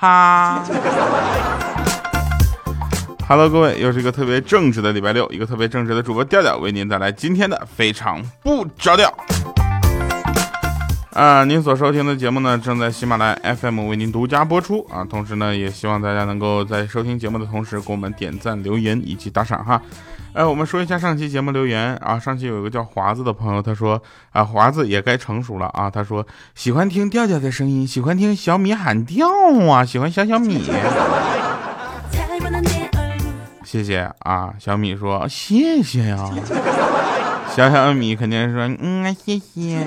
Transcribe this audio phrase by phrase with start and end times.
[0.00, 0.62] 哈。
[3.26, 9.12] Hello，各位，又是一个特别正直的礼拜六，一个特别正直的主播调调为您带来今天的非常不着调。
[11.14, 15.04] 啊，您所收听的节目呢，正在喜马拉雅 FM 为您独家播出啊。
[15.04, 19.82] 同时呢，也希望大家能够在收听节目的同时，给我们点赞、留言以及打赏哈。
[20.38, 22.16] 哎，我们说一下上期节目留言啊。
[22.16, 25.90] 上期有一个叫华子的朋友，他说啊，华子也该成熟了啊。
[25.90, 26.24] 他说
[26.54, 29.26] 喜欢听调调的声音，喜欢听小米喊调
[29.68, 30.62] 啊，喜欢小小米。
[33.64, 36.30] 谢谢啊，小米说谢谢呀。
[37.56, 39.84] 小小米肯定说嗯，谢谢。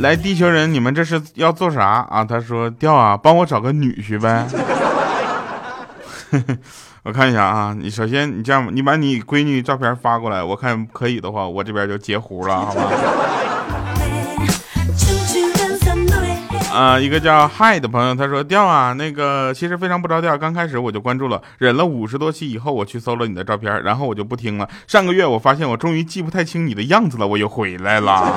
[0.00, 2.24] 来，地球人，你们这是要做啥啊？
[2.24, 4.44] 他说调啊，帮我找个女婿呗。
[7.06, 12.82] 我看一下啊，你首先你这样，你把你闺女照片发过来，我看可以的话，我这边就截胡了，好吧？
[16.74, 24.68] 啊，一个叫嗨的朋友，他说调啊，那个其实非常不着调，刚开始我就关注了，忍了五十多期以后，我去搜了你的照片，然后我就不听了。
[24.88, 28.34] 上个月我发现我终于记不太清你的样子了，我又回来了。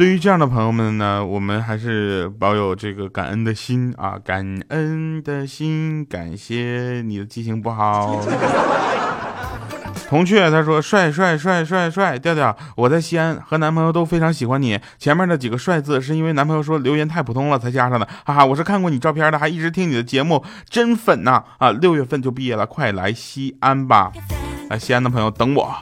[0.00, 8.18] 对于这样的朋友们呢，我们还是保有这个感恩的心啊，感恩的心，感谢你的记性不好。
[10.08, 14.80] 铜雀他说帅帅帅帅帅，调调，我在西安和男朋友都非常喜欢你。
[14.98, 21.70] 前面的几个帅字是因为男朋友说留言太普通了才加上的，哈哈，我是看过你照片的，还一直听你的节目，真粉呐啊！
[21.72, 24.10] 六月份就毕业了，快来西安吧，
[24.70, 25.76] 来西安的朋友等我。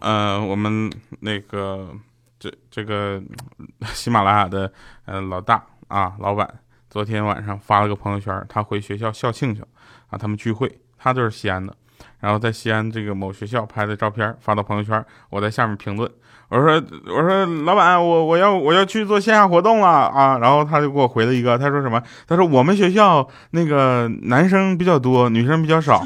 [0.00, 1.88] 呃，我们那个
[2.38, 3.20] 这这个
[3.86, 4.72] 喜马拉雅的
[5.04, 6.48] 呃老大啊，老板
[6.88, 9.68] 昨天晚上发了个朋友圈，他回学校校庆去了
[10.08, 11.74] 啊，他们聚会，他就是西安的，
[12.20, 16.10] 然后在西安这个某学校拍的照片发到朋友圈，我在下面评论，
[16.48, 22.02] 我说我说老板，我我要我要去做线下活动了啊，然后他就给我回了一个，他说什么？
[22.26, 26.02] 他说我们学校那个男生比较多，女生比较少。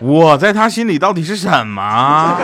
[0.00, 2.38] 我在他心里到底是什么？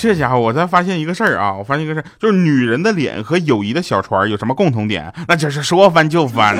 [0.00, 1.52] 这家伙，我才发现一个事儿啊！
[1.52, 5.12] 我发现一个事儿，就是女人的脸和友谊的小船有什么共同点？
[5.26, 6.56] 那就是说翻就翻。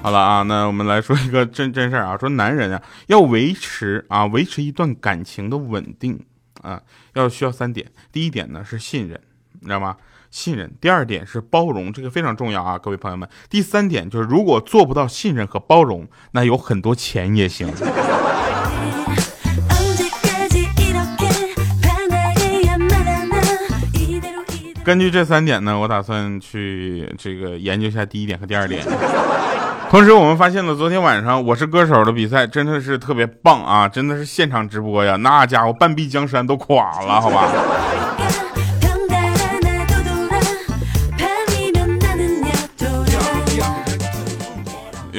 [0.00, 6.18] 好了啊，那我们来说一个真真事儿啊，说男人啊要维持啊维持一段感情的稳定
[6.62, 6.80] 啊，
[7.14, 7.86] 要需要三点。
[8.12, 9.20] 第一点呢是信任，
[9.60, 9.96] 你知道吗？
[10.32, 10.68] 信任。
[10.80, 13.28] 第二点是包容，这个非常重要啊，各位朋友们。
[13.48, 17.68] 第三点就是，如果做不到信任和包容，那有很多钱也行。
[24.84, 28.84] 根据这三点呢，我打算去这个研究一下第一点和第二点。
[29.90, 37.48] 同时，我们发现了昨天晚上《我是歌手》的比赛真的是特别棒啊，真的是现场直播呀，那家伙半壁江山都垮了，好吧。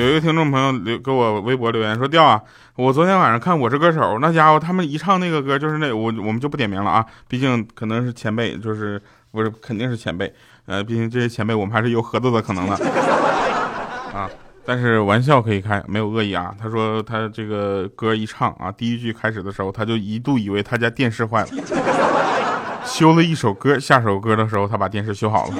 [0.03, 2.41] 有一个听众朋友留给我微博留言说：“调啊，
[2.75, 10.33] 我昨天晚上看《我是歌手》，那家伙他们一唱那个歌，就是那我我们就不点名了啊，毕竟可能是前辈，就是不是肯定是前辈，
[10.65, 12.75] 呃，毕竟这些前辈我们还是有合作的可能的
[14.13, 14.29] 啊。
[14.65, 16.53] 但是玩笑可以开，没有恶意啊。
[16.61, 21.47] 他说他这个歌一唱啊，第一句开始的时候，他就一度以为他家电视坏了，
[22.83, 25.53] 修了一首歌，下首歌的时候他把电视修好了。”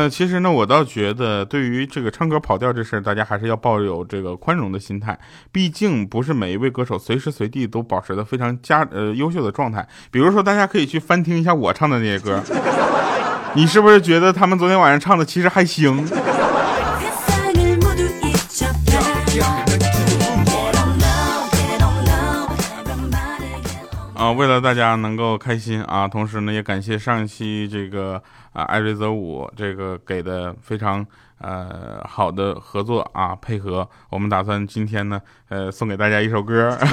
[0.00, 5.18] 呃，其实呢，我倒觉得对于这个唱歌跑调这事儿，大家还是要抱有这个宽容的心态。
[5.52, 9.86] 毕竟不是每一位歌手随时随地都保持的非常佳呃优秀的状态。
[10.10, 12.42] 比如说，大家可以去翻听一下我唱的那些歌，
[13.52, 16.02] 你是不是觉得他们昨天晚上唱的其实还行？
[24.32, 28.22] 为了大家能够开心啊，同时呢，也感谢上一期这个
[28.52, 31.04] 啊艾瑞泽五这个给的非常
[31.38, 36.76] 呃好的合作啊配合，我们打算今天呢呃送给大家一首歌。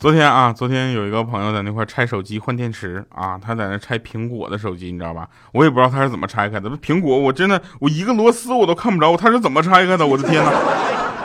[0.00, 5.28] 昨天啊，昨天有一个朋友在那块拆手机换电池啊，他在那拆苹果的手机，你知道吧？
[5.50, 6.70] 我也不知道他是怎么拆开的。
[6.70, 10.06] 苹果我真的我一个螺丝我都看不着，他是怎么拆开的？
[10.06, 10.52] 我的天哪！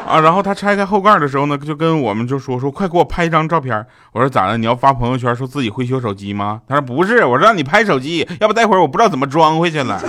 [0.06, 3.86] 啊，然后他拆开后盖的时候呢，就跟我们就说说，快给我拍一张照片。
[4.12, 4.58] 我说咋了？
[4.58, 6.62] 你要发朋友圈说自己会修手机吗？
[6.68, 10.02] 他说不是，我让你拍手机，要不待会儿我不知道怎么装回去了。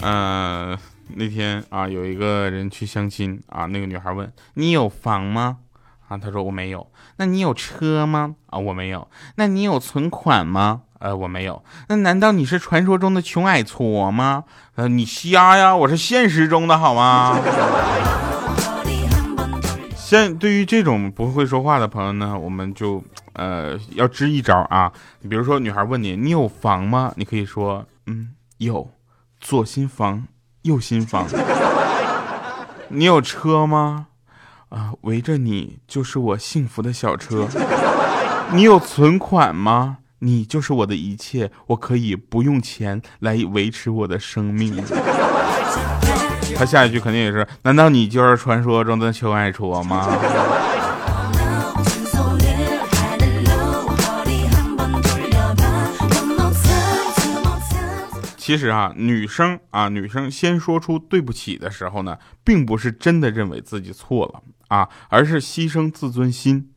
[0.00, 0.78] 嗯，
[1.14, 5.58] 那天啊，有一个人去相亲啊，那个女孩问你有房吗？
[6.08, 6.86] 啊，他说我没有。
[7.16, 8.34] 那你有车吗？
[8.46, 9.08] 啊，我没有。
[9.36, 10.82] 那你有存款吗？
[10.98, 11.62] 呃，我没有。
[11.88, 14.44] 那难道你是传说中的穷矮矬吗？
[14.74, 17.38] 呃，你瞎呀，我是现实中的好吗？
[19.94, 24.90] 现对于这种不会说话的朋友呢，我们就呃要支一招啊。
[25.20, 27.12] 你比如说，女孩问你你有房吗？
[27.16, 28.90] 你可以说嗯有。
[29.40, 30.26] 左心房，
[30.62, 31.24] 右心房。
[32.88, 34.07] 你有车吗？
[34.68, 37.48] 啊，围着你就是我幸福的小车。
[38.52, 39.98] 你有存款吗？
[40.20, 44.76] 你就是我的一切，我可以不用钱来维持我的生命。
[46.56, 50.08] 他下一句肯定也是：难道你就是传说中的求爱戳吗？
[58.48, 66.70] 其实啊，女生啊，女生先说出对不起的时候呢，并不是真的认为自己错了啊，而是牺牲自尊心，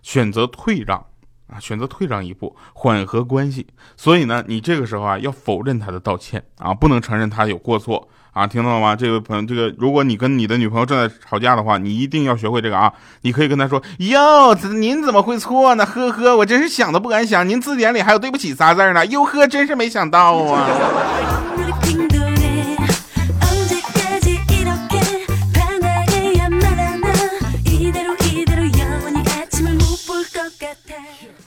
[0.00, 1.04] 选择退让
[1.48, 3.66] 啊，选择退让一步，缓和关系。
[3.94, 8.08] 所以呢，你这个时候啊，要否认他的道歉啊，不能承认他有过错。
[8.32, 8.94] 啊，听到了吗？
[8.94, 12.92] 这位朋友，这个如果你跟你的女朋友正在吵架的话，你一定要学会这个啊！
[13.22, 15.84] 你可以跟她说：“哟，您怎么会错呢？
[15.84, 19.04] 呵呵，我真是想都不敢想，您字典里还有对不起仨字呢。
[19.06, 20.68] 哟呵，真是没想到啊！”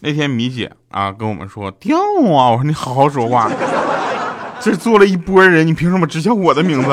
[0.04, 3.50] 那天米姐啊跟我们说掉啊，我说你好好说话。
[4.62, 6.90] 这坐了一波人，你凭什么只叫我的名字？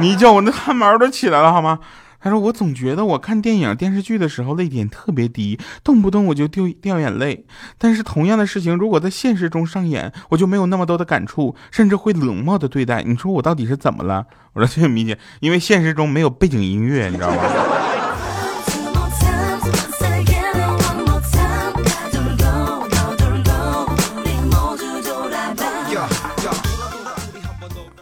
[0.00, 1.78] 你一叫我那汗毛都起来了，好吗？
[2.20, 7.44] 他说我总觉得我看电影电视剧的时候泪点特别低，动不动我就掉掉眼泪。
[7.78, 13.02] 但是同样的事情如果在现实中上演，我就没有那么多的感触，甚至会冷漠的对待。
[13.02, 14.26] 你说我到底是怎么了？
[14.52, 17.42] 我说这个米姐，因为现实中没有背景音乐，你知道吗？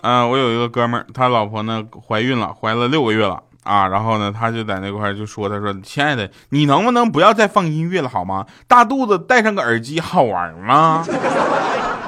[0.02, 3.88] 嗯，我有一个哥们儿，他老婆呢怀孕了，怀了六个月了啊。
[3.88, 8.47] 然后呢，他就在那块儿就说：“他说，亲爱的，你能不能不要再放音乐了好吗？
[8.67, 11.05] 大肚子戴上个耳机好玩吗？”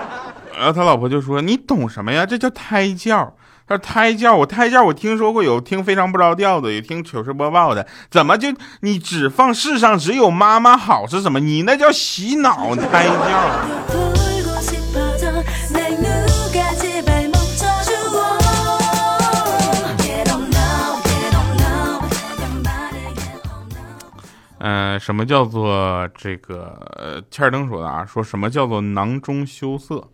[0.57, 2.25] 然后他老婆就说：“你懂什么呀？
[2.25, 3.35] 这叫胎教。
[3.67, 8.49] 他说胎教，我胎教，我听说过有听非常不着调的，有听糗事播报的，怎么就
[8.81, 11.41] 你只放世上只有妈妈好是什么？
[11.41, 13.93] 你那叫洗脑胎教。”
[25.03, 26.79] 什么叫做这个？
[26.97, 30.09] 呃，欠儿登说的啊，说什么叫做囊中羞涩？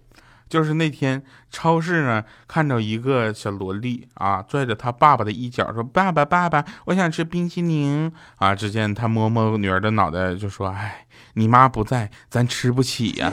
[0.49, 11.05] 就是那天超市呢，看到一个小萝莉啊，拽着他爸爸的衣角说：“爸爸，爸爸，我想吃冰淇淋啊！”只见他摸摸女儿的脑袋，就说：“哎，
[11.35, 13.31] 你妈不在，咱吃不起呀。”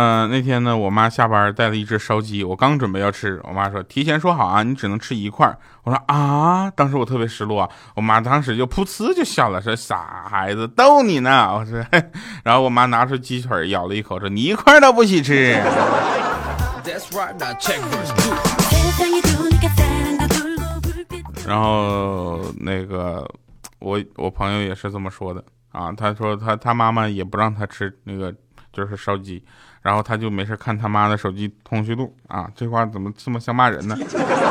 [0.00, 5.52] 嗯，那天呢，我妈下班带了一只烧鸡，我刚准备要吃，我妈说提前说好啊，你只能吃一块。
[5.82, 11.52] 我说啊，当时我特别失落，我妈当时就噗呲就笑了，说傻孩子逗你呢。
[11.52, 11.84] 我说，
[12.44, 15.54] 然后我妈拿出鸡腿咬了一口，说你一块都不许吃。
[21.44, 23.28] 然后那个
[23.80, 28.32] 我我朋友也是这么说的啊，他说他他妈妈也不让他吃那个
[28.72, 29.44] 就是烧鸡。
[29.82, 33.96] 然后他就没事看他妈的手机通讯录啊，这话怎么这么像骂人呢？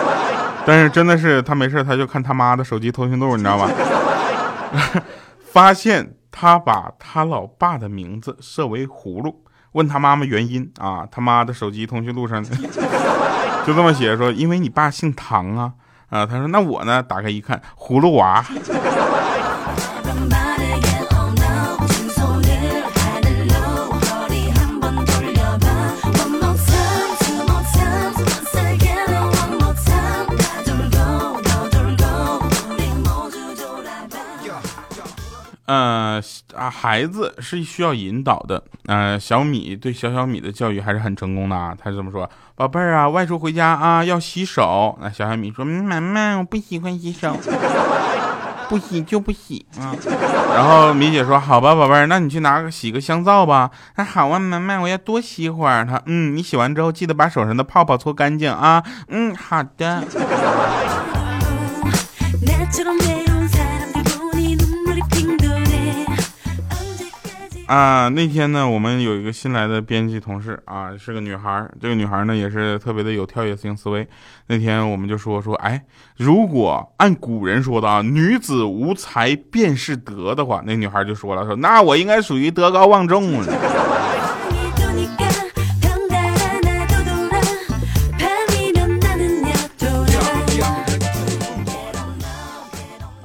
[0.66, 3.70] 但是真的是他没事他就看他妈的手机通讯录，你知道吧？
[5.52, 12.44] 发现他把他老爸的名字设为葫芦，问他妈妈原因啊，他妈的手机通讯录上
[13.66, 15.74] 就这么写说，因为你爸姓唐啊
[16.10, 18.46] 啊，他说那我呢，打开一看，葫芦娃。
[35.68, 36.24] 嗯
[36.56, 38.64] 啊，孩子是需要引导的。
[38.86, 41.76] 呃，小米对小小米的教育还是很成功的啊。
[41.78, 47.38] 他是这么说：“宝贝儿啊，外出回家啊要洗手。”那小小米说：“妈妈，我不喜欢洗手，
[48.70, 49.94] 不洗就不洗啊。”
[50.56, 55.86] 然后米姐说：“好吧，宝贝儿，那你去拿个洗个香皂吧。”那好啊，妈妈，我要多洗会儿。
[55.86, 58.82] 他嗯，你洗完之后记得把手上的泡泡搓干净啊。
[59.10, 60.02] 嗯，好的。
[67.68, 71.70] 啊，那天呢，我们有一个新来的编辑同事啊，是个女孩。
[71.82, 74.08] 这个女孩呢，也是特别的有跳跃性思维。
[74.48, 75.84] 那天我们就说说，哎，
[76.16, 83.54] 如果按古人说的啊，女子无才便是德的话，那女孩就说了，说那我应该属于德高望重了。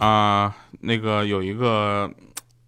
[0.00, 2.10] 啊，那个有一个。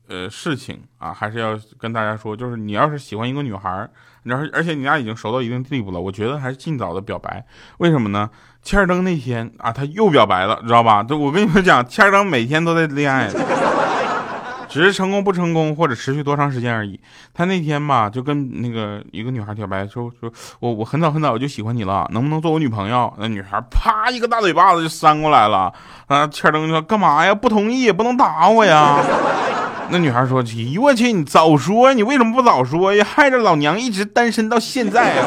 [0.09, 3.89] 呃，事情啊，还是要跟大家说，就是你要是喜欢一个女孩，
[4.25, 7.45] 然后而且你俩已经熟到一定地步了，我觉得还是尽早的表白。
[7.79, 8.29] 为什么呢？
[8.63, 11.03] 千儿登那天啊，他又表白了，知道吧？
[11.03, 13.31] 就我跟你们讲，千儿登每天都在恋爱，
[14.69, 17.01] 只是成功不成功或者持续多长时间而已。
[17.33, 20.31] 他那天吧，就跟那个一个女孩表白，说说
[20.61, 23.13] 我我很早很早就喜欢你了，能不能做我女朋友？
[23.19, 25.73] 那女孩啪一个大嘴巴子就扇过来了。
[26.09, 27.35] 啊，千儿登说干嘛呀？
[27.35, 29.03] 不同意也不能打我呀。
[29.91, 33.05] 那女孩说：“咦，我去，你早说，你为什么不早说呀？
[33.05, 35.27] 害得老娘一直单身到现在啊！”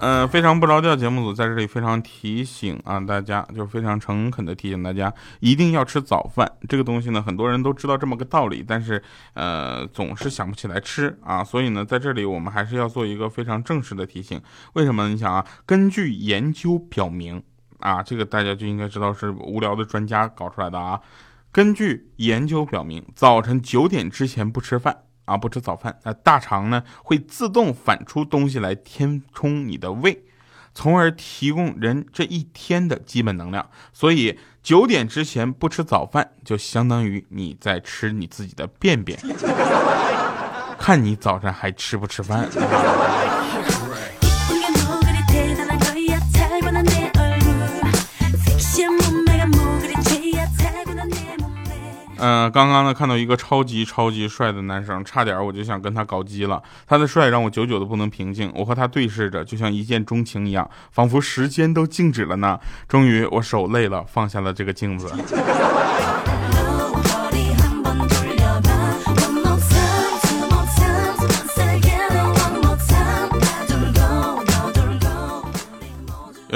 [0.00, 6.50] 嗯，非常不着调，节目组在这里非常提醒啊，大家就非常诚恳的提醒大家，一定要吃早饭。
[6.68, 9.02] 这个东西呢，很多人都知道这么个道理，但是
[9.34, 11.42] 呃，总是想不起来吃啊。
[11.42, 14.40] 所以呢，在这里我们还是要做一个非常正式的提醒。
[14.74, 15.08] 为什么？
[15.08, 17.42] 你想啊，根据研究表明
[17.80, 21.00] 啊，这个大家就应该知道是无聊的专家搞出来的啊。
[21.50, 25.07] 根据研究表明，早晨九点之前不吃饭。
[25.28, 30.24] 啊，不吃早饭，那大肠呢会自动反出东西来填充你的胃，
[30.74, 33.68] 从而提供人这一天的基本能量。
[33.92, 39.18] 所以九点之前不吃早饭，就相当于你在吃你自己的便便。
[40.78, 42.48] 看你早上还吃不吃饭。
[52.18, 56.62] 嗯，刚刚呢看到一个超级超级帅的男生，差点我就想跟他搞基了。
[56.86, 62.58] 他的帅让我久久的不能平静，我和他对视着，就像一见钟情一样，仿佛时间都静止了呢。
[62.88, 65.08] 终于我手累了，放下了这个镜子。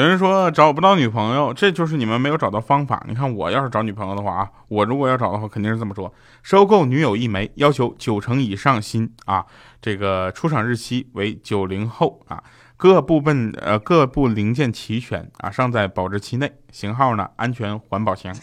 [0.02, 3.00] 有人说找不到女朋友，这就是你们没有找到方法。
[3.06, 9.47] 你看我要是找女朋友的话啊，我如果要找的话，肯定是这么说：收购女友一枚，要求九成以上新啊，
[9.80, 12.42] 这个出厂日期为九零后啊，
[12.76, 18.35] 各部分呃各部零件齐全啊，尚在保质期内，型号呢安全环保型，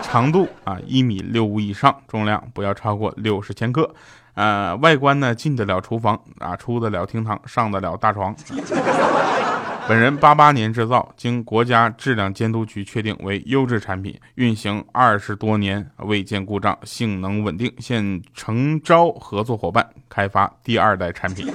[0.00, 3.94] 长度啊一米六五以上，重量不要超过六十千克，
[4.32, 8.34] 呃外观呢进得了厨房啊，出得了厅堂，上得了大床。
[9.88, 21.46] 本人八八年制造，经国家质量监督局确定为优质产品，运行二十多年未见故障，性能稳定，现诚招合作伙伴开发第二代产品。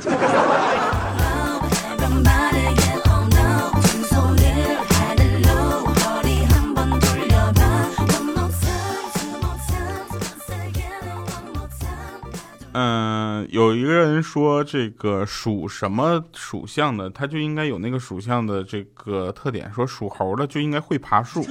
[13.48, 19.72] 有一个人说，这个属什么属相的，他就应该有那个属相的这个特点。
[19.74, 21.46] 说属猴的就应该会爬树，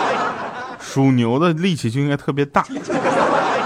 [0.78, 2.64] 属牛的力气就应该特别大。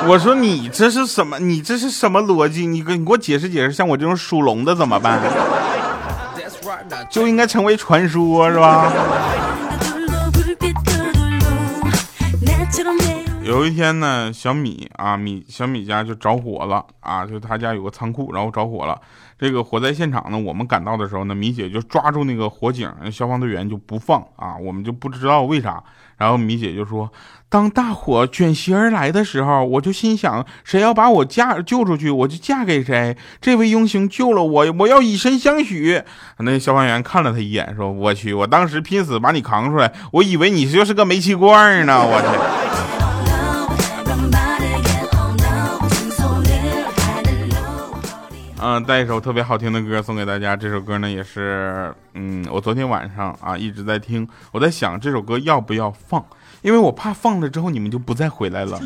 [0.06, 1.38] 我说你这是什么？
[1.40, 2.64] 你这是什么逻辑？
[2.64, 3.72] 你给你给我解释解释。
[3.72, 5.20] 像我这种属龙的怎么办？
[7.10, 8.92] 就应该成为传说，是吧？
[13.48, 19.00] 有一天呢，小米啊，米小米家就着火了啊，就他家有个仓库，然后着火了。
[19.38, 25.82] 这个火灾现场呢，我们赶到的时候呢，米姐就抓住那个火警，消防队员就不放啊，我们就不知道为啥。
[26.18, 27.10] 然后米姐就说，
[27.48, 33.16] 当大火卷袭而来的时候，我就心想，谁要把我嫁救出去，我就嫁给谁。
[33.40, 36.02] 这位英雄救了我，我要以身相许。
[36.40, 42.58] 那消防员看了他一眼，说：“我去，我当时拼死把你扛出来，我以为你就是个煤气罐呢，我去。”
[48.60, 50.56] 嗯，带一首特别好听的歌送给大家。
[50.56, 56.24] 这首歌呢，也是，嗯，我昨天晚上啊一直在听，我在想这首歌要不要放，
[56.62, 58.80] 因为我怕放了之后你们就不再回来了。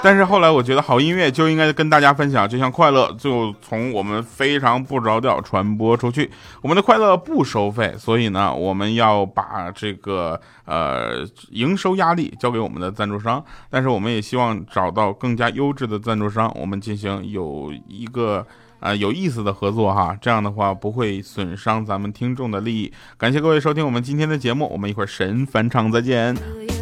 [0.02, 6.30] 但是后来我觉得好音乐就应该跟大家分享，就像快乐就从我们非常不着调传播出去。
[6.62, 13.44] 我们的快乐不收费，所以呢，我们要把这个呃营收压力交给我们的赞助商。
[13.68, 18.46] 但是我们也希望找到更加优质的赞助商，我们进行有一个
[18.80, 20.16] 呃有意思的合作哈。
[20.18, 22.90] 这样的话不会损伤咱们听众的利益。
[23.18, 26.79] 感谢各位收听我们今天的节目，我们一会儿神返场再见。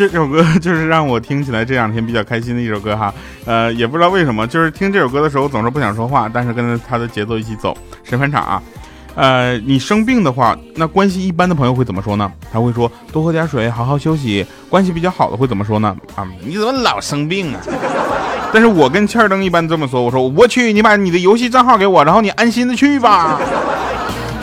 [0.00, 3.12] 这首歌就是让我听起来这两天比较开心的一首歌哈，
[3.44, 7.76] 呃，也不知道为什么，就是听这首歌的时候总是不想说话，但是跟着他的节奏一起走。
[8.02, 8.62] 神返场啊，
[9.14, 12.32] 呃，你生病的话，那关系一般的朋友会怎么说呢？
[12.50, 14.46] 他会说多喝点水，好好休息。
[14.70, 15.94] 关系比较好的会怎么说呢？
[16.14, 17.60] 啊，你怎么老生病啊？
[18.54, 23.38] 但是我跟欠儿登一般这么说，我说我去，你把你的游戏账号给我，然后你安心的去吧。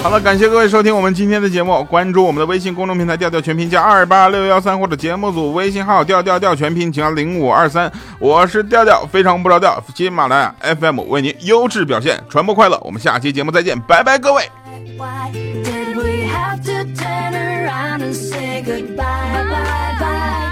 [0.03, 14.43] 好了，感谢各位收听我们今天的节目，关注我们的微信公众平台调调全拼加二八六幺三或者节目组微信号调调调全拼加零五二三，我是调调，非常不着调，喜马拉雅 FM 为您优质表现，传播快乐，我们下期节目再见，拜拜各位。
[14.97, 18.95] Why did we have to turn around and say goodbye?
[18.95, 20.46] Bye, bye, bye.